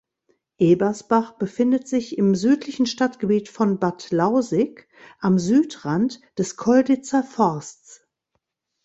Ebersbach 0.57 1.33
befindet 1.33 1.87
sich 1.87 2.17
im 2.17 2.33
südlichen 2.33 2.87
Stadtgebiet 2.87 3.49
von 3.49 3.77
Bad 3.77 4.09
Lausick 4.09 4.89
am 5.19 5.37
Südrand 5.37 6.21
des 6.39 6.55
Colditzer 6.55 7.21
Forsts. 7.21 8.07